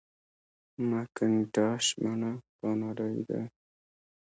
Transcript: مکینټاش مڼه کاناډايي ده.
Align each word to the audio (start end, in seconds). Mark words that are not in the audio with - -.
مکینټاش 0.89 1.85
مڼه 2.03 2.31
کاناډايي 2.59 3.21
ده. 3.29 3.41